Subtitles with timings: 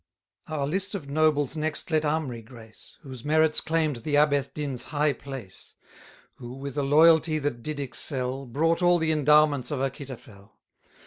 [0.47, 5.75] Our list of nobles next let Amri grace, Whose merits claim'd the Abethdin's high place;
[6.37, 10.53] Who, with a loyalty that did excel, Brought all the endowments of Achitophel.